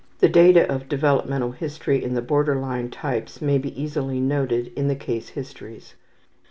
The 0.17 0.27
data 0.29 0.67
of 0.67 0.89
developmental 0.89 1.51
history 1.51 2.03
in 2.03 2.15
the 2.15 2.23
border 2.23 2.55
line 2.55 2.89
types 2.89 3.39
may 3.39 3.59
be 3.59 3.79
easily 3.79 4.19
noted 4.19 4.71
in 4.75 4.87
the 4.87 4.95
case 4.95 5.29
histories. 5.29 5.93